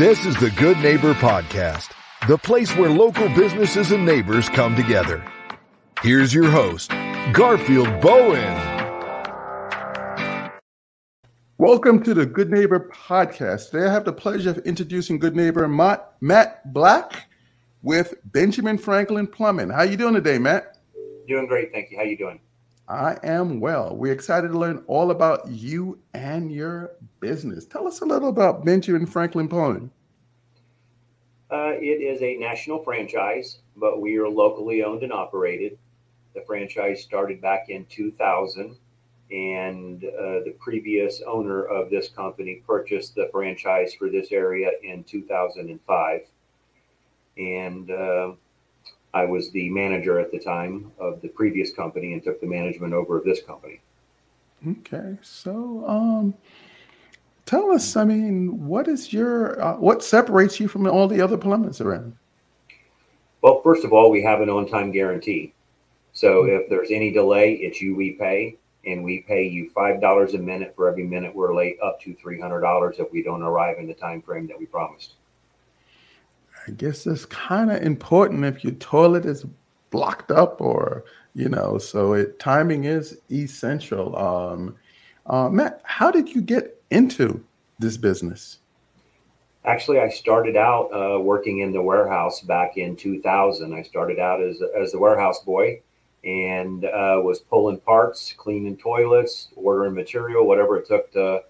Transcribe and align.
This 0.00 0.24
is 0.24 0.34
the 0.38 0.50
Good 0.52 0.78
Neighbor 0.78 1.12
Podcast, 1.12 1.90
the 2.26 2.38
place 2.38 2.74
where 2.74 2.88
local 2.88 3.28
businesses 3.34 3.90
and 3.92 4.02
neighbors 4.02 4.48
come 4.48 4.74
together. 4.74 5.22
Here's 6.00 6.32
your 6.32 6.50
host, 6.50 6.90
Garfield 7.34 8.00
Bowen. 8.00 8.40
Welcome 11.58 12.02
to 12.04 12.14
the 12.14 12.24
Good 12.24 12.50
Neighbor 12.50 12.88
Podcast. 12.90 13.72
Today 13.72 13.88
I 13.88 13.92
have 13.92 14.06
the 14.06 14.12
pleasure 14.14 14.48
of 14.48 14.58
introducing 14.60 15.18
Good 15.18 15.36
Neighbor 15.36 15.68
Matt, 15.68 16.14
Matt 16.22 16.72
Black 16.72 17.28
with 17.82 18.14
Benjamin 18.24 18.78
Franklin 18.78 19.26
Plumbing. 19.26 19.68
How 19.68 19.80
are 19.80 19.84
you 19.84 19.98
doing 19.98 20.14
today, 20.14 20.38
Matt? 20.38 20.78
Doing 21.28 21.46
great, 21.46 21.72
thank 21.72 21.90
you. 21.90 21.98
How 21.98 22.04
are 22.04 22.06
you 22.06 22.16
doing? 22.16 22.40
I 22.90 23.18
am 23.22 23.60
well. 23.60 23.94
We're 23.94 24.12
excited 24.12 24.48
to 24.48 24.58
learn 24.58 24.82
all 24.88 25.12
about 25.12 25.46
you 25.46 26.00
and 26.12 26.50
your 26.50 26.96
business. 27.20 27.64
Tell 27.64 27.86
us 27.86 28.00
a 28.00 28.04
little 28.04 28.28
about 28.28 28.64
Benjamin 28.64 29.06
Franklin 29.06 29.46
Plumbing. 29.46 29.92
Uh, 31.52 31.74
it 31.76 32.02
is 32.02 32.20
a 32.20 32.36
national 32.36 32.82
franchise, 32.82 33.58
but 33.76 34.00
we 34.00 34.16
are 34.16 34.28
locally 34.28 34.82
owned 34.82 35.04
and 35.04 35.12
operated. 35.12 35.78
The 36.34 36.40
franchise 36.40 37.00
started 37.00 37.40
back 37.40 37.68
in 37.68 37.86
2000, 37.86 38.76
and 39.30 40.04
uh, 40.04 40.42
the 40.44 40.56
previous 40.58 41.22
owner 41.24 41.62
of 41.62 41.90
this 41.90 42.08
company 42.08 42.60
purchased 42.66 43.14
the 43.14 43.28
franchise 43.30 43.94
for 43.94 44.08
this 44.08 44.32
area 44.32 44.70
in 44.82 45.04
2005. 45.04 46.22
And 47.38 47.90
uh, 47.90 48.32
I 49.12 49.24
was 49.24 49.50
the 49.50 49.68
manager 49.70 50.20
at 50.20 50.30
the 50.30 50.38
time 50.38 50.92
of 50.98 51.20
the 51.20 51.28
previous 51.28 51.72
company 51.72 52.12
and 52.12 52.22
took 52.22 52.40
the 52.40 52.46
management 52.46 52.94
over 52.94 53.18
of 53.18 53.24
this 53.24 53.42
company. 53.42 53.80
Okay, 54.66 55.16
so 55.22 55.84
um, 55.86 56.34
tell 57.46 57.70
us. 57.72 57.96
I 57.96 58.04
mean, 58.04 58.66
what 58.66 58.88
is 58.88 59.12
your 59.12 59.60
uh, 59.60 59.76
what 59.76 60.04
separates 60.04 60.60
you 60.60 60.68
from 60.68 60.86
all 60.86 61.08
the 61.08 61.20
other 61.20 61.36
plumbers 61.36 61.80
around? 61.80 62.16
Well, 63.42 63.62
first 63.62 63.84
of 63.84 63.92
all, 63.92 64.10
we 64.10 64.22
have 64.22 64.42
an 64.42 64.50
on-time 64.50 64.92
guarantee. 64.92 65.54
So 66.12 66.44
if 66.44 66.68
there's 66.68 66.90
any 66.90 67.10
delay, 67.10 67.54
it's 67.54 67.80
you 67.80 67.96
we 67.96 68.12
pay, 68.12 68.58
and 68.84 69.02
we 69.02 69.20
pay 69.22 69.46
you 69.46 69.70
five 69.70 70.00
dollars 70.00 70.34
a 70.34 70.38
minute 70.38 70.74
for 70.76 70.88
every 70.88 71.04
minute 71.04 71.34
we're 71.34 71.54
late, 71.54 71.78
up 71.82 72.00
to 72.02 72.14
three 72.14 72.38
hundred 72.38 72.60
dollars 72.60 72.96
if 72.98 73.10
we 73.10 73.22
don't 73.22 73.42
arrive 73.42 73.78
in 73.78 73.86
the 73.86 73.94
time 73.94 74.20
frame 74.20 74.46
that 74.48 74.58
we 74.58 74.66
promised. 74.66 75.14
I 76.70 76.72
guess 76.74 77.04
it's 77.04 77.26
kind 77.26 77.72
of 77.72 77.82
important 77.82 78.44
if 78.44 78.62
your 78.62 78.74
toilet 78.74 79.26
is 79.26 79.44
blocked 79.90 80.30
up 80.30 80.60
or 80.60 81.04
you 81.34 81.48
know, 81.48 81.78
so 81.78 82.12
it 82.12 82.38
timing 82.38 82.84
is 82.84 83.18
essential. 83.30 84.16
Um, 84.16 84.76
uh, 85.26 85.48
Matt, 85.48 85.80
how 85.84 86.10
did 86.10 86.28
you 86.28 86.42
get 86.42 86.80
into 86.90 87.44
this 87.78 87.96
business? 87.96 88.58
Actually, 89.64 89.98
I 89.98 90.08
started 90.08 90.56
out 90.56 90.90
uh, 90.92 91.20
working 91.20 91.58
in 91.60 91.72
the 91.72 91.82
warehouse 91.82 92.40
back 92.40 92.76
in 92.76 92.96
2000. 92.96 93.74
I 93.74 93.82
started 93.82 94.20
out 94.20 94.40
as 94.40 94.62
as 94.80 94.92
the 94.92 94.98
warehouse 94.98 95.40
boy 95.40 95.82
and 96.24 96.84
uh, 96.84 97.20
was 97.22 97.40
pulling 97.40 97.78
parts, 97.78 98.32
cleaning 98.36 98.76
toilets, 98.76 99.48
ordering 99.56 99.94
material, 99.94 100.46
whatever 100.46 100.76
it 100.78 100.86
took 100.86 101.12
to 101.12 101.42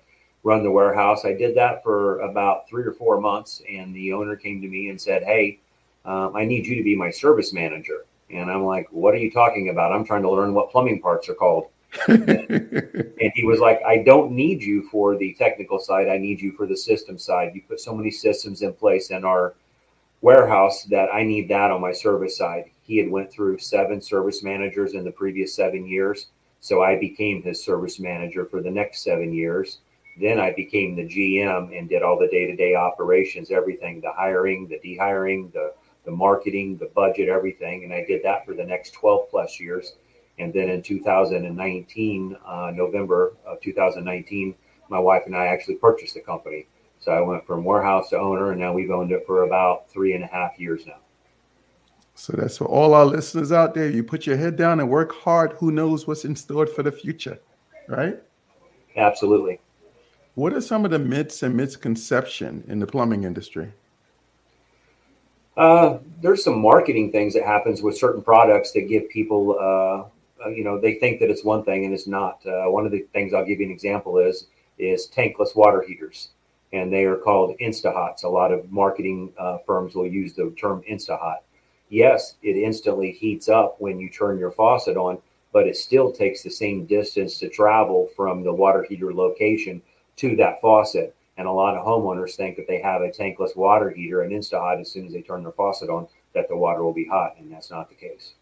run 0.42 0.62
the 0.62 0.70
warehouse. 0.70 1.24
I 1.24 1.32
did 1.32 1.54
that 1.56 1.82
for 1.82 2.20
about 2.20 2.68
three 2.68 2.84
or 2.84 2.92
four 2.92 3.20
months, 3.20 3.62
and 3.70 3.94
the 3.94 4.12
owner 4.12 4.36
came 4.36 4.60
to 4.62 4.68
me 4.68 4.88
and 4.88 5.00
said, 5.00 5.22
"Hey, 5.22 5.58
um, 6.04 6.34
I 6.34 6.44
need 6.44 6.66
you 6.66 6.76
to 6.76 6.82
be 6.82 6.96
my 6.96 7.10
service 7.10 7.52
manager." 7.52 8.06
And 8.30 8.50
I'm 8.50 8.64
like, 8.64 8.88
"What 8.90 9.14
are 9.14 9.18
you 9.18 9.30
talking 9.30 9.68
about? 9.68 9.92
I'm 9.92 10.04
trying 10.04 10.22
to 10.22 10.30
learn 10.30 10.54
what 10.54 10.70
plumbing 10.70 11.00
parts 11.00 11.28
are 11.28 11.34
called." 11.34 11.68
and 12.08 13.32
he 13.34 13.44
was 13.44 13.60
like, 13.60 13.82
"I 13.84 13.98
don't 13.98 14.32
need 14.32 14.62
you 14.62 14.82
for 14.84 15.16
the 15.16 15.34
technical 15.34 15.78
side. 15.78 16.08
I 16.08 16.18
need 16.18 16.40
you 16.40 16.52
for 16.52 16.66
the 16.66 16.76
system 16.76 17.18
side. 17.18 17.52
You 17.54 17.62
put 17.62 17.80
so 17.80 17.94
many 17.94 18.10
systems 18.10 18.62
in 18.62 18.72
place 18.72 19.10
in 19.10 19.24
our 19.24 19.54
warehouse 20.22 20.84
that 20.84 21.12
I 21.12 21.24
need 21.24 21.48
that 21.48 21.70
on 21.70 21.80
my 21.80 21.92
service 21.92 22.36
side." 22.36 22.70
He 22.82 22.96
had 22.96 23.10
went 23.10 23.30
through 23.30 23.58
seven 23.58 24.00
service 24.00 24.42
managers 24.42 24.94
in 24.94 25.04
the 25.04 25.12
previous 25.12 25.54
seven 25.54 25.86
years, 25.86 26.28
so 26.60 26.82
I 26.82 26.98
became 26.98 27.42
his 27.42 27.62
service 27.62 28.00
manager 28.00 28.46
for 28.46 28.62
the 28.62 28.70
next 28.70 29.02
seven 29.02 29.32
years 29.32 29.78
then 30.20 30.38
I 30.38 30.52
became 30.52 30.96
the 30.96 31.04
GM 31.04 31.76
and 31.76 31.88
did 31.88 32.02
all 32.02 32.18
the 32.18 32.28
day 32.28 32.46
to 32.46 32.56
day 32.56 32.74
operations, 32.74 33.50
everything 33.50 34.00
the 34.00 34.12
hiring, 34.12 34.68
the 34.68 34.78
dehiring, 34.78 35.52
the, 35.52 35.72
the 36.04 36.10
marketing, 36.10 36.76
the 36.78 36.90
budget, 36.94 37.28
everything. 37.28 37.84
And 37.84 37.92
I 37.92 38.04
did 38.04 38.22
that 38.24 38.44
for 38.44 38.54
the 38.54 38.64
next 38.64 38.92
12 38.92 39.30
plus 39.30 39.58
years. 39.58 39.94
And 40.38 40.52
then 40.52 40.68
in 40.68 40.82
2019, 40.82 42.36
uh, 42.46 42.72
November 42.74 43.34
of 43.46 43.60
2019, 43.60 44.54
my 44.88 44.98
wife 44.98 45.22
and 45.26 45.36
I 45.36 45.46
actually 45.46 45.76
purchased 45.76 46.14
the 46.14 46.20
company. 46.20 46.66
So 46.98 47.12
I 47.12 47.20
went 47.20 47.46
from 47.46 47.64
warehouse 47.64 48.10
to 48.10 48.18
owner, 48.18 48.50
and 48.50 48.60
now 48.60 48.72
we've 48.74 48.90
owned 48.90 49.12
it 49.12 49.24
for 49.26 49.44
about 49.44 49.88
three 49.90 50.14
and 50.14 50.22
a 50.22 50.26
half 50.26 50.58
years 50.58 50.86
now. 50.86 50.98
So 52.14 52.34
that's 52.36 52.58
for 52.58 52.66
all 52.66 52.92
our 52.92 53.06
listeners 53.06 53.52
out 53.52 53.74
there. 53.74 53.88
You 53.88 54.04
put 54.04 54.26
your 54.26 54.36
head 54.36 54.56
down 54.56 54.80
and 54.80 54.90
work 54.90 55.12
hard. 55.12 55.52
Who 55.52 55.70
knows 55.70 56.06
what's 56.06 56.26
in 56.26 56.36
store 56.36 56.66
for 56.66 56.82
the 56.82 56.92
future, 56.92 57.40
right? 57.88 58.18
Absolutely. 58.96 59.60
What 60.34 60.52
are 60.52 60.60
some 60.60 60.84
of 60.84 60.90
the 60.90 60.98
myths 60.98 61.42
and 61.42 61.56
misconception 61.56 62.64
in 62.68 62.78
the 62.78 62.86
plumbing 62.86 63.24
industry? 63.24 63.72
Uh, 65.56 65.98
there's 66.22 66.44
some 66.44 66.60
marketing 66.60 67.10
things 67.10 67.34
that 67.34 67.44
happens 67.44 67.82
with 67.82 67.98
certain 67.98 68.22
products 68.22 68.72
that 68.72 68.88
give 68.88 69.08
people, 69.10 69.56
uh, 69.60 70.44
uh, 70.44 70.48
you 70.48 70.62
know, 70.62 70.80
they 70.80 70.94
think 70.94 71.20
that 71.20 71.30
it's 71.30 71.44
one 71.44 71.64
thing 71.64 71.84
and 71.84 71.92
it's 71.92 72.06
not. 72.06 72.40
Uh, 72.46 72.64
one 72.66 72.86
of 72.86 72.92
the 72.92 73.00
things 73.12 73.34
I'll 73.34 73.44
give 73.44 73.60
you 73.60 73.66
an 73.66 73.72
example 73.72 74.18
is 74.18 74.46
is 74.78 75.08
tankless 75.08 75.54
water 75.54 75.84
heaters, 75.86 76.30
and 76.72 76.90
they 76.90 77.04
are 77.04 77.16
called 77.16 77.54
InstaHots. 77.58 78.24
A 78.24 78.28
lot 78.28 78.52
of 78.52 78.70
marketing 78.72 79.32
uh, 79.36 79.58
firms 79.66 79.94
will 79.94 80.06
use 80.06 80.32
the 80.32 80.54
term 80.58 80.82
InstaHot. 80.90 81.38
Yes, 81.90 82.36
it 82.42 82.56
instantly 82.56 83.12
heats 83.12 83.48
up 83.48 83.76
when 83.78 83.98
you 83.98 84.08
turn 84.08 84.38
your 84.38 84.52
faucet 84.52 84.96
on, 84.96 85.18
but 85.52 85.66
it 85.66 85.76
still 85.76 86.10
takes 86.12 86.42
the 86.42 86.50
same 86.50 86.86
distance 86.86 87.38
to 87.38 87.50
travel 87.50 88.08
from 88.16 88.42
the 88.42 88.54
water 88.54 88.86
heater 88.88 89.12
location 89.12 89.82
to 90.20 90.36
that 90.36 90.60
faucet. 90.60 91.14
And 91.36 91.48
a 91.48 91.52
lot 91.52 91.74
of 91.74 91.86
homeowners 91.86 92.34
think 92.34 92.56
that 92.56 92.68
they 92.68 92.80
have 92.82 93.00
a 93.00 93.08
tankless 93.08 93.56
water 93.56 93.90
heater 93.90 94.22
and 94.22 94.32
InstaHot 94.32 94.80
as 94.80 94.90
soon 94.90 95.06
as 95.06 95.12
they 95.12 95.22
turn 95.22 95.42
their 95.42 95.52
faucet 95.52 95.88
on, 95.88 96.06
that 96.34 96.48
the 96.48 96.56
water 96.56 96.84
will 96.84 96.92
be 96.92 97.06
hot. 97.06 97.36
And 97.38 97.50
that's 97.50 97.70
not 97.70 97.88
the 97.88 97.94
case. 97.94 98.34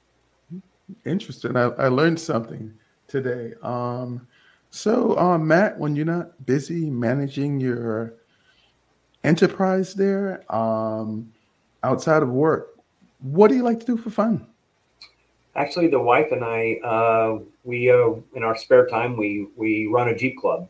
Interesting. 1.04 1.56
I, 1.56 1.68
I 1.78 1.88
learned 1.88 2.18
something 2.18 2.74
today. 3.06 3.54
Um, 3.62 4.26
so, 4.70 5.16
uh, 5.16 5.38
Matt, 5.38 5.78
when 5.78 5.94
you're 5.94 6.06
not 6.06 6.44
busy 6.44 6.90
managing 6.90 7.60
your 7.60 8.14
enterprise 9.22 9.94
there 9.94 10.44
um, 10.52 11.32
outside 11.84 12.22
of 12.22 12.30
work, 12.30 12.74
what 13.20 13.48
do 13.48 13.54
you 13.54 13.62
like 13.62 13.78
to 13.80 13.86
do 13.86 13.96
for 13.96 14.10
fun? 14.10 14.44
Actually, 15.54 15.88
the 15.88 16.00
wife 16.00 16.32
and 16.32 16.44
I, 16.44 16.80
uh, 16.84 17.38
we 17.64 17.90
uh, 17.90 18.10
in 18.34 18.42
our 18.42 18.56
spare 18.56 18.86
time, 18.86 19.16
we 19.16 19.48
we 19.56 19.88
run 19.88 20.08
a 20.08 20.16
Jeep 20.16 20.38
club 20.38 20.68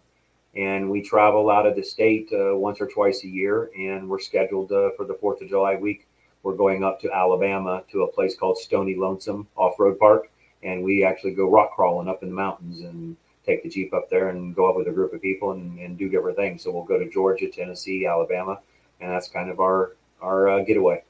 and 0.56 0.90
we 0.90 1.02
travel 1.02 1.50
out 1.50 1.66
of 1.66 1.76
the 1.76 1.82
state 1.82 2.28
uh, 2.32 2.56
once 2.56 2.80
or 2.80 2.86
twice 2.86 3.24
a 3.24 3.28
year. 3.28 3.70
And 3.76 4.08
we're 4.08 4.18
scheduled 4.18 4.72
uh, 4.72 4.90
for 4.96 5.04
the 5.04 5.14
Fourth 5.14 5.42
of 5.42 5.48
July 5.48 5.76
week. 5.76 6.06
We're 6.42 6.56
going 6.56 6.84
up 6.84 7.00
to 7.00 7.12
Alabama 7.12 7.82
to 7.92 8.02
a 8.02 8.12
place 8.12 8.36
called 8.36 8.58
Stony 8.58 8.94
Lonesome 8.94 9.46
Off 9.56 9.78
Road 9.78 9.98
Park, 9.98 10.30
and 10.62 10.82
we 10.82 11.04
actually 11.04 11.32
go 11.32 11.50
rock 11.50 11.74
crawling 11.74 12.08
up 12.08 12.22
in 12.22 12.28
the 12.28 12.34
mountains 12.34 12.80
and 12.80 13.16
take 13.44 13.62
the 13.62 13.68
jeep 13.68 13.92
up 13.92 14.08
there 14.08 14.28
and 14.28 14.54
go 14.54 14.68
up 14.68 14.76
with 14.76 14.86
a 14.88 14.92
group 14.92 15.12
of 15.12 15.22
people 15.22 15.52
and, 15.52 15.78
and 15.78 15.98
do 15.98 16.08
different 16.08 16.36
things. 16.36 16.62
So 16.62 16.70
we'll 16.70 16.84
go 16.84 16.98
to 16.98 17.08
Georgia, 17.10 17.48
Tennessee, 17.48 18.06
Alabama, 18.06 18.60
and 19.00 19.10
that's 19.10 19.28
kind 19.28 19.50
of 19.50 19.60
our 19.60 19.96
our 20.20 20.48
uh, 20.48 20.64
getaway. 20.64 21.02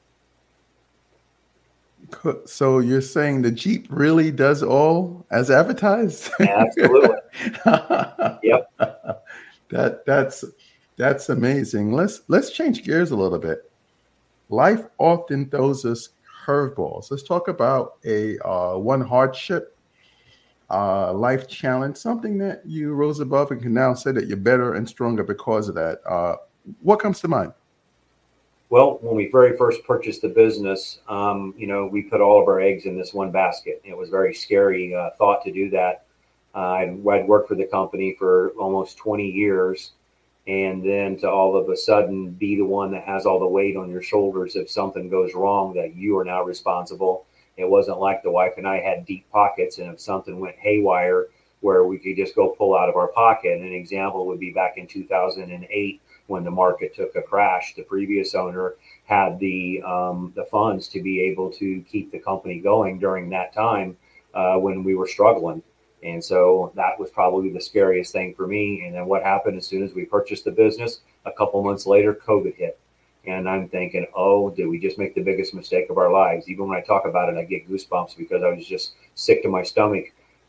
So 2.45 2.79
you're 2.79 3.01
saying 3.01 3.41
the 3.41 3.51
Jeep 3.51 3.87
really 3.89 4.31
does 4.31 4.63
all 4.63 5.25
as 5.31 5.51
advertised? 5.51 6.31
Absolutely. 6.39 7.17
yep. 8.43 8.68
That 9.69 10.05
that's 10.05 10.43
that's 10.97 11.29
amazing. 11.29 11.93
Let's 11.93 12.21
let's 12.27 12.51
change 12.51 12.83
gears 12.83 13.11
a 13.11 13.15
little 13.15 13.39
bit. 13.39 13.71
Life 14.49 14.85
often 14.97 15.49
throws 15.49 15.85
us 15.85 16.09
curveballs. 16.45 17.11
Let's 17.11 17.23
talk 17.23 17.47
about 17.47 17.97
a 18.05 18.39
uh, 18.39 18.77
one 18.77 19.01
hardship, 19.01 19.77
uh, 20.69 21.13
life 21.13 21.47
challenge, 21.47 21.97
something 21.97 22.37
that 22.39 22.65
you 22.65 22.93
rose 22.93 23.19
above 23.19 23.51
and 23.51 23.61
can 23.61 23.73
now 23.73 23.93
say 23.93 24.11
that 24.11 24.27
you're 24.27 24.37
better 24.37 24.73
and 24.73 24.87
stronger 24.87 25.23
because 25.23 25.69
of 25.69 25.75
that. 25.75 25.99
Uh, 26.07 26.35
what 26.81 26.99
comes 26.99 27.19
to 27.21 27.27
mind? 27.27 27.53
Well, 28.69 28.99
when 29.01 29.15
we 29.15 29.29
very 29.31 29.57
first 29.57 29.83
purchased 29.83 30.21
the 30.21 30.29
business, 30.29 30.99
um, 31.07 31.55
you 31.57 31.65
know, 31.65 31.87
we 31.87 32.03
put 32.03 32.21
all 32.21 32.39
of 32.39 32.47
our 32.47 32.59
eggs 32.59 32.85
in 32.85 32.97
this 32.97 33.13
one 33.13 33.31
basket. 33.31 33.81
It 33.83 33.97
was 33.97 34.09
very 34.09 34.33
scary 34.33 34.93
uh, 34.93 35.09
thought 35.17 35.43
to 35.45 35.51
do 35.51 35.71
that. 35.71 36.05
Uh, 36.53 36.71
I'd, 36.71 37.03
worked 37.03 37.47
for 37.47 37.55
the 37.55 37.67
company 37.67 38.15
for 38.17 38.49
almost 38.51 38.97
20 38.97 39.29
years, 39.29 39.91
and 40.47 40.83
then 40.83 41.17
to 41.19 41.29
all 41.29 41.55
of 41.55 41.69
a 41.69 41.77
sudden 41.77 42.31
be 42.31 42.55
the 42.55 42.65
one 42.65 42.91
that 42.91 43.03
has 43.03 43.25
all 43.25 43.39
the 43.39 43.47
weight 43.47 43.77
on 43.77 43.91
your 43.91 44.01
shoulders 44.01 44.55
if 44.55 44.69
something 44.69 45.09
goes 45.09 45.33
wrong, 45.35 45.73
that 45.75 45.95
you 45.95 46.17
are 46.17 46.25
now 46.25 46.43
responsible. 46.43 47.25
It 47.57 47.69
wasn't 47.69 47.99
like 47.99 48.23
the 48.23 48.31
wife 48.31 48.53
and 48.57 48.67
I 48.67 48.79
had 48.79 49.05
deep 49.05 49.29
pockets, 49.31 49.77
and 49.77 49.93
if 49.93 49.99
something 49.99 50.39
went 50.39 50.55
haywire, 50.57 51.27
where 51.61 51.83
we 51.83 51.97
could 51.97 52.15
just 52.15 52.35
go 52.35 52.49
pull 52.49 52.75
out 52.75 52.89
of 52.89 52.95
our 52.95 53.09
pocket. 53.09 53.59
An 53.59 53.73
example 53.73 54.25
would 54.27 54.39
be 54.39 54.51
back 54.51 54.77
in 54.77 54.87
2008 54.87 56.01
when 56.27 56.43
the 56.43 56.51
market 56.51 56.95
took 56.95 57.15
a 57.15 57.21
crash. 57.21 57.73
The 57.75 57.83
previous 57.83 58.33
owner 58.35 58.75
had 59.05 59.39
the 59.39 59.81
um, 59.81 60.31
the 60.35 60.45
funds 60.45 60.87
to 60.89 61.01
be 61.01 61.21
able 61.23 61.51
to 61.53 61.81
keep 61.81 62.11
the 62.11 62.19
company 62.19 62.59
going 62.59 62.99
during 62.99 63.29
that 63.29 63.53
time 63.53 63.97
uh, 64.33 64.57
when 64.57 64.83
we 64.83 64.95
were 64.95 65.07
struggling. 65.07 65.61
And 66.03 66.23
so 66.23 66.71
that 66.75 66.99
was 66.99 67.09
probably 67.09 67.51
the 67.51 67.61
scariest 67.61 68.13
thing 68.13 68.33
for 68.33 68.47
me. 68.47 68.85
And 68.85 68.95
then 68.95 69.05
what 69.05 69.23
happened 69.23 69.57
as 69.57 69.67
soon 69.67 69.83
as 69.83 69.93
we 69.93 70.05
purchased 70.05 70.45
the 70.45 70.51
business, 70.51 71.01
a 71.25 71.31
couple 71.31 71.61
months 71.63 71.85
later, 71.85 72.13
COVID 72.13 72.55
hit. 72.55 72.79
And 73.25 73.49
I'm 73.49 73.67
thinking, 73.67 74.07
oh, 74.15 74.49
did 74.49 74.67
we 74.67 74.79
just 74.79 74.97
make 74.97 75.13
the 75.13 75.21
biggest 75.21 75.53
mistake 75.53 75.89
of 75.89 75.97
our 75.97 76.11
lives? 76.11 76.47
Even 76.47 76.69
when 76.69 76.77
I 76.77 76.81
talk 76.81 77.05
about 77.05 77.29
it, 77.29 77.37
I 77.37 77.43
get 77.43 77.69
goosebumps 77.69 78.17
because 78.17 78.43
I 78.43 78.49
was 78.49 78.65
just 78.65 78.93
sick 79.15 79.43
to 79.43 79.49
my 79.49 79.61
stomach. 79.61 80.05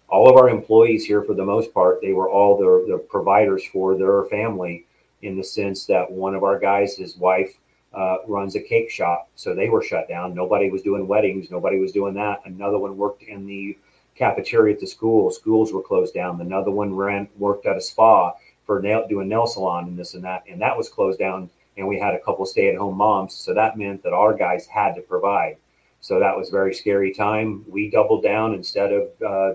All 0.09 0.29
of 0.29 0.37
our 0.37 0.49
employees 0.49 1.05
here, 1.05 1.23
for 1.23 1.35
the 1.35 1.45
most 1.45 1.75
part, 1.75 2.01
they 2.01 2.13
were 2.13 2.31
all 2.31 2.57
the, 2.57 2.93
the 2.93 2.99
providers 2.99 3.65
for 3.73 3.97
their 3.97 4.25
family 4.25 4.87
in 5.23 5.37
the 5.37 5.45
sense 5.45 5.85
that 5.87 6.11
one 6.11 6.35
of 6.35 6.45
our 6.45 6.59
guys, 6.59 6.97
his 6.97 7.17
wife, 7.17 7.59
uh, 7.93 8.19
runs 8.27 8.55
a 8.55 8.61
cake 8.61 8.91
shop. 8.91 9.29
So 9.35 9.55
they 9.55 9.69
were 9.69 9.83
shut 9.83 10.09
down. 10.09 10.35
Nobody 10.35 10.71
was 10.71 10.83
doing 10.83 11.09
weddings. 11.09 11.51
Nobody 11.51 11.79
was 11.79 11.93
doing 11.93 12.15
that. 12.15 12.41
Another 12.45 12.79
one 12.79 12.97
worked 12.97 13.23
in 13.25 13.47
the 13.47 13.77
cafeteria 14.21 14.75
at 14.75 14.81
the 14.81 14.87
school. 14.87 15.31
Schools 15.31 15.73
were 15.73 15.83
closed 15.83 16.13
down. 16.13 16.41
Another 16.41 16.71
one 16.71 16.95
ran 16.95 17.27
worked 17.39 17.67
at 17.67 17.79
a 17.79 17.81
spa 17.81 18.35
for 18.67 18.81
nail, 18.81 19.09
doing 19.09 19.29
nail 19.29 19.47
salon 19.47 19.89
and 19.89 19.99
this 19.99 20.15
and 20.15 20.23
that, 20.23 20.45
and 20.49 20.61
that 20.61 20.77
was 20.77 20.91
closed 20.91 21.19
down. 21.19 21.49
And 21.79 21.89
we 21.89 21.99
had 21.99 22.15
a 22.15 22.21
couple 22.21 22.45
stay 22.45 22.69
at 22.69 22.77
home 22.77 22.99
moms, 22.99 23.35
so 23.35 23.55
that 23.55 23.79
meant 23.79 24.03
that 24.03 24.13
our 24.13 24.35
guys 24.35 24.67
had 24.67 24.95
to 24.97 25.01
provide. 25.01 25.57
So 26.01 26.21
that 26.21 26.37
was 26.37 26.51
very 26.51 26.75
scary 26.75 27.15
time. 27.15 27.65
We 27.67 27.91
doubled 27.91 28.23
down 28.23 28.53
instead 28.53 28.93
of 28.93 29.23
uh, 29.27 29.55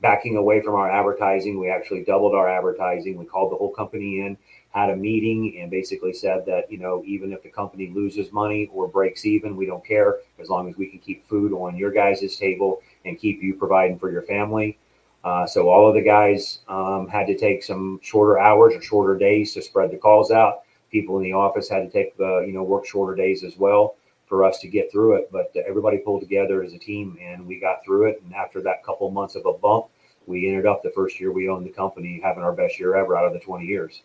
backing 0.00 0.36
away 0.36 0.60
from 0.60 0.74
our 0.74 0.90
advertising. 0.90 1.58
We 1.58 1.70
actually 1.70 2.04
doubled 2.04 2.34
our 2.34 2.48
advertising. 2.48 3.16
We 3.16 3.24
called 3.24 3.52
the 3.52 3.56
whole 3.56 3.72
company 3.72 4.20
in 4.20 4.36
had 4.72 4.90
a 4.90 4.96
meeting 4.96 5.58
and 5.60 5.70
basically 5.70 6.12
said 6.12 6.44
that 6.46 6.70
you 6.70 6.78
know 6.78 7.02
even 7.06 7.32
if 7.32 7.42
the 7.42 7.48
company 7.48 7.90
loses 7.94 8.32
money 8.32 8.70
or 8.72 8.88
breaks 8.88 9.26
even 9.26 9.56
we 9.56 9.66
don't 9.66 9.84
care 9.84 10.18
as 10.38 10.48
long 10.48 10.68
as 10.68 10.76
we 10.76 10.86
can 10.86 10.98
keep 10.98 11.26
food 11.28 11.52
on 11.52 11.76
your 11.76 11.90
guys' 11.90 12.36
table 12.36 12.80
and 13.04 13.18
keep 13.18 13.42
you 13.42 13.54
providing 13.54 13.98
for 13.98 14.10
your 14.10 14.22
family. 14.22 14.78
Uh, 15.24 15.46
so 15.46 15.68
all 15.68 15.88
of 15.88 15.94
the 15.94 16.02
guys 16.02 16.60
um, 16.68 17.06
had 17.06 17.26
to 17.26 17.36
take 17.36 17.62
some 17.62 18.00
shorter 18.02 18.38
hours 18.38 18.74
or 18.74 18.82
shorter 18.82 19.16
days 19.16 19.54
to 19.54 19.62
spread 19.62 19.90
the 19.90 19.96
calls 19.96 20.30
out. 20.32 20.62
People 20.90 21.16
in 21.18 21.22
the 21.22 21.32
office 21.32 21.68
had 21.68 21.80
to 21.80 21.90
take 21.90 22.16
the 22.16 22.44
you 22.46 22.52
know 22.52 22.62
work 22.62 22.86
shorter 22.86 23.14
days 23.14 23.44
as 23.44 23.56
well 23.56 23.96
for 24.26 24.44
us 24.44 24.58
to 24.60 24.68
get 24.68 24.90
through 24.90 25.14
it 25.16 25.28
but 25.30 25.54
everybody 25.66 25.98
pulled 25.98 26.22
together 26.22 26.62
as 26.62 26.72
a 26.72 26.78
team 26.78 27.18
and 27.20 27.46
we 27.46 27.60
got 27.60 27.84
through 27.84 28.06
it. 28.06 28.22
And 28.24 28.34
after 28.34 28.62
that 28.62 28.82
couple 28.84 29.10
months 29.10 29.34
of 29.34 29.44
a 29.46 29.52
bump 29.52 29.86
we 30.26 30.48
ended 30.48 30.66
up 30.66 30.82
the 30.82 30.90
first 30.90 31.20
year 31.20 31.32
we 31.32 31.48
owned 31.48 31.66
the 31.66 31.70
company 31.70 32.20
having 32.22 32.42
our 32.42 32.52
best 32.52 32.78
year 32.78 32.94
ever 32.94 33.16
out 33.16 33.26
of 33.26 33.32
the 33.32 33.40
20 33.40 33.66
years 33.66 34.02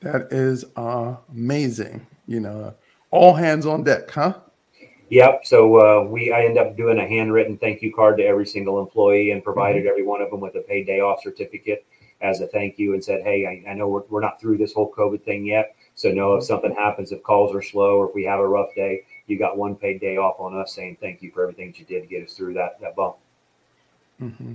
that 0.00 0.32
is 0.32 0.64
amazing. 0.76 2.06
You 2.26 2.40
know, 2.40 2.74
all 3.10 3.34
hands 3.34 3.66
on 3.66 3.84
deck, 3.84 4.10
huh? 4.10 4.34
Yep. 5.08 5.42
So 5.44 5.76
uh, 5.76 6.08
we 6.08 6.32
I 6.32 6.44
end 6.44 6.58
up 6.58 6.76
doing 6.76 6.98
a 6.98 7.06
handwritten 7.06 7.58
thank 7.58 7.82
you 7.82 7.92
card 7.94 8.16
to 8.18 8.24
every 8.24 8.46
single 8.46 8.80
employee 8.80 9.30
and 9.30 9.42
provided 9.42 9.80
mm-hmm. 9.80 9.90
every 9.90 10.02
one 10.02 10.20
of 10.20 10.30
them 10.30 10.40
with 10.40 10.56
a 10.56 10.60
paid 10.60 10.86
day 10.86 11.00
off 11.00 11.22
certificate 11.22 11.86
as 12.20 12.40
a 12.40 12.46
thank 12.46 12.78
you 12.78 12.94
and 12.94 13.04
said, 13.04 13.22
hey, 13.22 13.46
I, 13.46 13.70
I 13.70 13.74
know 13.74 13.88
we're, 13.88 14.02
we're 14.08 14.20
not 14.20 14.40
through 14.40 14.56
this 14.56 14.72
whole 14.72 14.92
COVID 14.92 15.22
thing 15.22 15.44
yet. 15.46 15.76
So 15.94 16.10
know 16.10 16.34
if 16.34 16.44
something 16.44 16.74
happens, 16.74 17.12
if 17.12 17.22
calls 17.22 17.54
are 17.54 17.62
slow 17.62 17.98
or 17.98 18.08
if 18.08 18.14
we 18.14 18.24
have 18.24 18.40
a 18.40 18.46
rough 18.46 18.74
day, 18.74 19.04
you 19.26 19.38
got 19.38 19.56
one 19.56 19.76
paid 19.76 20.00
day 20.00 20.16
off 20.16 20.40
on 20.40 20.56
us 20.56 20.74
saying 20.74 20.98
thank 21.00 21.22
you 21.22 21.30
for 21.30 21.42
everything 21.42 21.68
that 21.68 21.78
you 21.78 21.86
did 21.86 22.02
to 22.02 22.06
get 22.06 22.24
us 22.24 22.34
through 22.34 22.54
that 22.54 22.80
that 22.80 22.96
bump. 22.96 23.16
Mm-hmm. 24.20 24.54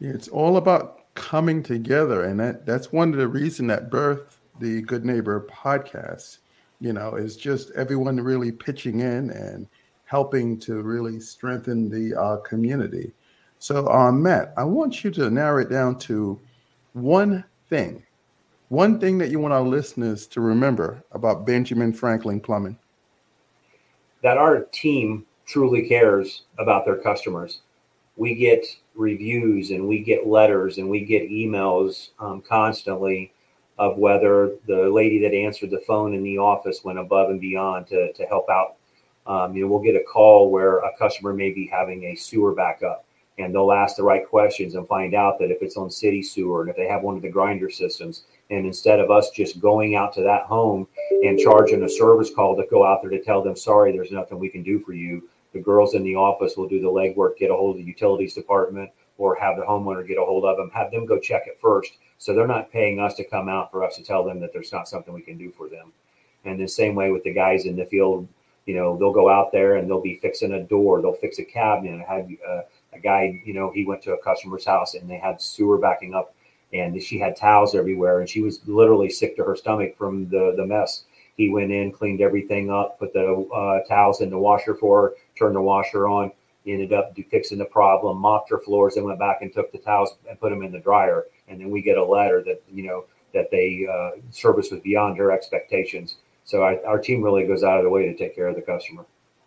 Yeah, 0.00 0.10
it's 0.10 0.28
all 0.28 0.56
about 0.56 1.12
coming 1.14 1.62
together, 1.62 2.24
and 2.24 2.38
that 2.40 2.64
that's 2.64 2.92
one 2.92 3.10
of 3.10 3.16
the 3.16 3.28
reason 3.28 3.66
that 3.68 3.90
birth 3.90 4.37
the 4.58 4.82
Good 4.82 5.04
Neighbor 5.04 5.46
podcast, 5.50 6.38
you 6.80 6.92
know, 6.92 7.14
is 7.14 7.36
just 7.36 7.70
everyone 7.72 8.20
really 8.20 8.52
pitching 8.52 9.00
in 9.00 9.30
and 9.30 9.66
helping 10.04 10.58
to 10.58 10.82
really 10.82 11.20
strengthen 11.20 11.88
the 11.88 12.18
uh, 12.18 12.36
community. 12.38 13.12
So, 13.58 13.88
um, 13.88 14.22
Matt, 14.22 14.54
I 14.56 14.64
want 14.64 15.04
you 15.04 15.10
to 15.12 15.30
narrow 15.30 15.60
it 15.60 15.70
down 15.70 15.98
to 16.00 16.40
one 16.92 17.44
thing, 17.68 18.04
one 18.68 18.98
thing 18.98 19.18
that 19.18 19.30
you 19.30 19.38
want 19.38 19.54
our 19.54 19.62
listeners 19.62 20.26
to 20.28 20.40
remember 20.40 21.02
about 21.12 21.46
Benjamin 21.46 21.92
Franklin 21.92 22.40
Plumbing. 22.40 22.78
That 24.22 24.38
our 24.38 24.64
team 24.72 25.26
truly 25.46 25.88
cares 25.88 26.44
about 26.58 26.84
their 26.84 26.96
customers. 26.96 27.60
We 28.16 28.34
get 28.34 28.64
reviews 28.94 29.70
and 29.70 29.86
we 29.86 30.00
get 30.00 30.26
letters 30.26 30.78
and 30.78 30.88
we 30.88 31.00
get 31.04 31.30
emails 31.30 32.10
um, 32.18 32.42
constantly 32.42 33.32
of 33.78 33.98
whether 33.98 34.56
the 34.66 34.88
lady 34.88 35.18
that 35.20 35.34
answered 35.34 35.70
the 35.70 35.82
phone 35.86 36.14
in 36.14 36.22
the 36.22 36.38
office 36.38 36.82
went 36.84 36.98
above 36.98 37.30
and 37.30 37.40
beyond 37.40 37.86
to, 37.86 38.12
to 38.12 38.24
help 38.26 38.48
out. 38.48 38.76
Um, 39.26 39.54
you 39.54 39.62
know, 39.62 39.68
we'll 39.68 39.80
get 39.80 39.94
a 39.94 40.04
call 40.04 40.50
where 40.50 40.78
a 40.78 40.96
customer 40.98 41.32
may 41.32 41.50
be 41.50 41.66
having 41.66 42.04
a 42.04 42.16
sewer 42.16 42.54
backup 42.54 43.04
and 43.38 43.54
they'll 43.54 43.72
ask 43.72 43.96
the 43.96 44.02
right 44.02 44.26
questions 44.28 44.74
and 44.74 44.86
find 44.86 45.14
out 45.14 45.38
that 45.38 45.50
if 45.50 45.62
it's 45.62 45.76
on 45.76 45.90
city 45.90 46.22
sewer 46.22 46.62
and 46.62 46.70
if 46.70 46.76
they 46.76 46.88
have 46.88 47.02
one 47.02 47.14
of 47.14 47.22
the 47.22 47.30
grinder 47.30 47.70
systems, 47.70 48.24
and 48.50 48.66
instead 48.66 48.98
of 48.98 49.10
us 49.10 49.30
just 49.30 49.60
going 49.60 49.94
out 49.94 50.12
to 50.14 50.22
that 50.22 50.42
home 50.42 50.88
and 51.22 51.38
charging 51.38 51.82
a 51.84 51.88
service 51.88 52.30
call 52.34 52.56
to 52.56 52.66
go 52.70 52.84
out 52.84 53.00
there 53.00 53.10
to 53.10 53.22
tell 53.22 53.42
them, 53.42 53.54
sorry, 53.54 53.92
there's 53.92 54.10
nothing 54.10 54.38
we 54.38 54.48
can 54.48 54.62
do 54.62 54.78
for 54.80 54.92
you, 54.92 55.28
the 55.52 55.60
girls 55.60 55.94
in 55.94 56.02
the 56.02 56.16
office 56.16 56.56
will 56.56 56.68
do 56.68 56.80
the 56.80 56.88
legwork, 56.88 57.36
get 57.38 57.50
a 57.50 57.54
hold 57.54 57.76
of 57.76 57.82
the 57.82 57.88
utilities 57.88 58.34
department, 58.34 58.90
or 59.18 59.34
have 59.36 59.56
the 59.56 59.62
homeowner 59.62 60.06
get 60.06 60.16
a 60.16 60.24
hold 60.24 60.44
of 60.44 60.56
them, 60.56 60.70
have 60.70 60.90
them 60.90 61.04
go 61.04 61.18
check 61.18 61.42
it 61.46 61.58
first 61.60 61.92
so 62.18 62.34
they're 62.34 62.46
not 62.46 62.72
paying 62.72 62.98
us 62.98 63.14
to 63.14 63.24
come 63.24 63.48
out 63.48 63.70
for 63.70 63.84
us 63.84 63.96
to 63.96 64.02
tell 64.02 64.24
them 64.24 64.40
that 64.40 64.52
there's 64.52 64.72
not 64.72 64.88
something 64.88 65.14
we 65.14 65.22
can 65.22 65.38
do 65.38 65.50
for 65.52 65.68
them. 65.68 65.92
And 66.44 66.58
the 66.58 66.66
same 66.66 66.94
way 66.94 67.10
with 67.10 67.22
the 67.22 67.32
guys 67.32 67.64
in 67.64 67.76
the 67.76 67.84
field, 67.86 68.26
you 68.66 68.74
know, 68.74 68.96
they'll 68.98 69.12
go 69.12 69.30
out 69.30 69.52
there 69.52 69.76
and 69.76 69.88
they'll 69.88 70.00
be 70.00 70.16
fixing 70.16 70.52
a 70.52 70.62
door, 70.62 71.00
they'll 71.00 71.12
fix 71.12 71.38
a 71.38 71.44
cabinet. 71.44 72.04
I 72.08 72.14
had 72.14 72.28
uh, 72.46 72.62
a 72.92 72.98
guy, 72.98 73.40
you 73.44 73.54
know, 73.54 73.70
he 73.70 73.84
went 73.84 74.02
to 74.02 74.12
a 74.12 74.22
customer's 74.22 74.64
house 74.64 74.94
and 74.94 75.08
they 75.08 75.16
had 75.16 75.40
sewer 75.40 75.78
backing 75.78 76.14
up 76.14 76.34
and 76.72 77.00
she 77.00 77.18
had 77.18 77.36
towels 77.36 77.74
everywhere 77.74 78.20
and 78.20 78.28
she 78.28 78.42
was 78.42 78.60
literally 78.66 79.08
sick 79.08 79.36
to 79.36 79.44
her 79.44 79.56
stomach 79.56 79.96
from 79.96 80.28
the, 80.28 80.54
the 80.56 80.66
mess. 80.66 81.04
He 81.36 81.48
went 81.48 81.70
in, 81.70 81.92
cleaned 81.92 82.20
everything 82.20 82.68
up, 82.68 82.98
put 82.98 83.12
the 83.12 83.48
uh, 83.54 83.86
towels 83.88 84.20
in 84.20 84.30
the 84.30 84.38
washer 84.38 84.74
for 84.74 85.02
her, 85.02 85.14
turned 85.38 85.54
the 85.54 85.62
washer 85.62 86.08
on, 86.08 86.32
ended 86.72 86.92
up 86.92 87.16
fixing 87.30 87.58
the 87.58 87.64
problem, 87.64 88.18
mopped 88.18 88.50
her 88.50 88.58
floors, 88.58 88.96
and 88.96 89.04
went 89.04 89.18
back 89.18 89.42
and 89.42 89.52
took 89.52 89.72
the 89.72 89.78
towels 89.78 90.16
and 90.28 90.38
put 90.40 90.50
them 90.50 90.62
in 90.62 90.72
the 90.72 90.80
dryer 90.80 91.26
and 91.48 91.60
then 91.60 91.70
we 91.70 91.82
get 91.82 91.98
a 91.98 92.04
letter 92.04 92.42
that 92.44 92.62
you 92.72 92.84
know 92.84 93.04
that 93.34 93.50
they 93.50 93.86
uh, 93.90 94.20
service 94.30 94.70
was 94.70 94.80
beyond 94.80 95.18
her 95.18 95.30
expectations. 95.30 96.16
So 96.44 96.62
I, 96.62 96.82
our 96.84 96.98
team 96.98 97.22
really 97.22 97.46
goes 97.46 97.62
out 97.62 97.76
of 97.76 97.84
the 97.84 97.90
way 97.90 98.06
to 98.06 98.16
take 98.16 98.34
care 98.34 98.46
of 98.46 98.56
the 98.56 98.62
customer, 98.62 99.04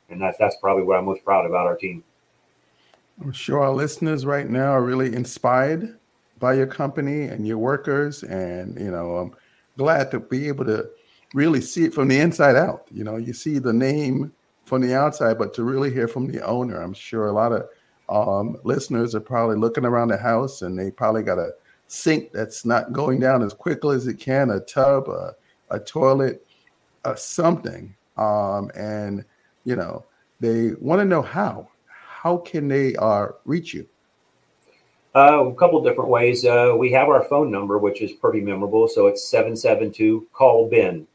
and 0.10 0.22
that's 0.22 0.38
that's 0.38 0.58
probably 0.58 0.84
what 0.84 0.98
I'm 0.98 1.06
most 1.06 1.24
proud 1.24 1.46
about 1.46 1.68
our 1.68 1.76
team. 1.76 2.04
I'm 3.22 3.32
sure 3.32 3.62
our 3.62 3.72
listeners 3.72 4.26
right 4.26 4.50
now 4.50 4.72
are 4.72 4.84
really 4.84 5.14
inspired 5.14 5.98
by 6.40 6.54
your 6.54 6.68
company 6.68 7.24
and 7.24 7.48
your 7.48 7.58
workers, 7.58 8.24
and 8.24 8.80
you 8.80 8.92
know 8.92 9.18
I'm 9.18 9.36
glad 9.78 10.12
to 10.12 10.20
be 10.20 10.48
able 10.48 10.66
to 10.66 10.90
really 11.34 11.62
see 11.62 11.86
it 11.86 11.94
from 11.94 12.08
the 12.08 12.20
inside 12.20 12.56
out. 12.56 12.86
You 12.92 13.04
know, 13.04 13.18
you 13.18 13.34
see 13.34 13.58
the 13.58 13.74
name 13.74 14.34
from 14.66 14.82
the 14.82 14.96
outside, 14.96 15.38
but 15.38 15.54
to 15.56 15.64
really 15.64 15.92
hear 15.94 16.08
from 16.08 16.28
the 16.28 16.46
owner, 16.46 16.82
I'm 16.82 16.94
sure 16.94 17.28
a 17.28 17.32
lot 17.32 17.52
of 17.52 17.68
um, 18.10 18.58
listeners 18.64 19.16
are 19.16 19.22
probably 19.22 19.56
looking 19.56 19.86
around 19.86 20.10
the 20.10 20.18
house 20.18 20.62
and 20.62 20.78
they 20.78 20.92
probably 20.92 21.24
got 21.24 21.40
a 21.40 21.52
sink 21.88 22.32
that's 22.32 22.66
not 22.66 22.94
going 22.94 23.20
down 23.20 23.44
as 23.44 23.54
quickly 23.54 23.96
as 23.96 24.08
it 24.08 24.20
can, 24.20 24.50
a 24.52 24.60
tub, 24.62 25.08
a, 25.08 25.34
a 25.70 25.80
toilet, 25.80 26.46
a 27.06 27.16
something. 27.18 27.96
Um, 28.18 28.72
and, 28.76 29.26
you 29.66 29.76
know, 29.76 30.06
they 30.40 30.72
want 30.80 31.00
to 31.00 31.06
know 31.06 31.22
how. 31.22 31.70
How 31.88 32.38
can 32.38 32.68
they 32.68 32.96
uh, 32.98 33.28
reach 33.46 33.74
you? 33.74 33.88
Uh, 35.16 35.46
a 35.46 35.56
couple 35.56 35.84
different 35.84 36.10
ways. 36.10 36.46
Uh, 36.46 36.74
we 36.78 36.92
have 36.92 37.10
our 37.10 37.24
phone 37.26 37.52
number, 37.52 37.78
which 37.78 38.02
is 38.02 38.12
pretty 38.14 38.40
memorable. 38.40 38.88
So 38.88 39.08
it's 39.08 39.28
772 39.28 40.28
call 40.32 40.70
Ben. 40.70 41.08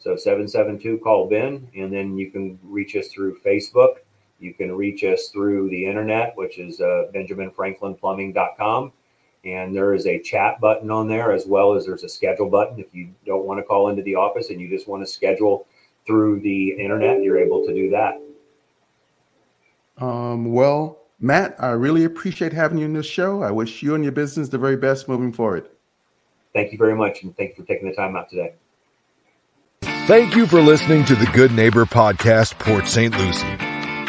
So 0.00 0.16
772 0.16 0.98
call 0.98 1.28
Ben. 1.28 1.68
And 1.76 1.92
then 1.92 2.16
you 2.18 2.30
can 2.30 2.58
reach 2.64 2.96
us 2.96 3.08
through 3.08 3.38
Facebook. 3.40 3.96
You 4.40 4.54
can 4.54 4.74
reach 4.74 5.04
us 5.04 5.28
through 5.28 5.68
the 5.68 5.84
internet, 5.84 6.34
which 6.36 6.58
is 6.58 6.80
uh, 6.80 7.04
benjaminfranklinplumbing.com 7.14 8.92
and 9.44 9.74
there 9.74 9.94
is 9.94 10.06
a 10.06 10.18
chat 10.20 10.60
button 10.60 10.90
on 10.90 11.08
there 11.08 11.32
as 11.32 11.46
well 11.46 11.74
as 11.74 11.86
there's 11.86 12.04
a 12.04 12.08
schedule 12.08 12.50
button. 12.50 12.78
If 12.78 12.94
you 12.94 13.10
don't 13.24 13.46
want 13.46 13.58
to 13.58 13.62
call 13.62 13.88
into 13.88 14.02
the 14.02 14.14
office 14.14 14.50
and 14.50 14.60
you 14.60 14.68
just 14.68 14.88
want 14.88 15.02
to 15.02 15.06
schedule 15.06 15.66
through 16.06 16.40
the 16.40 16.70
internet 16.72 17.22
you're 17.22 17.38
able 17.38 17.64
to 17.66 17.74
do 17.74 17.90
that. 17.90 18.20
Um, 19.98 20.52
well 20.52 20.98
matt 21.22 21.54
i 21.58 21.70
really 21.70 22.04
appreciate 22.04 22.52
having 22.52 22.78
you 22.78 22.86
in 22.86 22.92
this 22.92 23.06
show. 23.06 23.42
I 23.42 23.50
wish 23.50 23.82
you 23.82 23.94
and 23.94 24.02
your 24.04 24.12
business 24.12 24.48
the 24.48 24.58
very 24.58 24.76
best 24.76 25.08
moving 25.08 25.32
forward. 25.32 25.68
Thank 26.52 26.72
you 26.72 26.78
very 26.78 26.96
much 26.96 27.22
and 27.22 27.36
thanks 27.36 27.56
for 27.56 27.62
taking 27.64 27.88
the 27.88 27.94
time 27.94 28.16
out 28.16 28.28
today 28.28 28.54
thank 30.10 30.34
you 30.34 30.44
for 30.44 30.60
listening 30.60 31.04
to 31.04 31.14
the 31.14 31.26
good 31.26 31.52
neighbor 31.52 31.86
podcast 31.86 32.58
port 32.58 32.88
st 32.88 33.16
lucie 33.16 33.56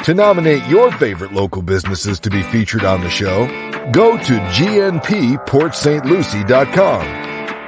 to 0.04 0.16
nominate 0.16 0.66
your 0.66 0.92
favorite 0.94 1.32
local 1.32 1.62
businesses 1.62 2.20
to 2.20 2.32
be 2.32 2.42
featured 2.42 2.84
on 2.84 3.02
the 3.02 3.10
show, 3.10 3.46
go 3.92 4.18
to 4.18 4.34
gnpportstlucie.com. 4.34 7.02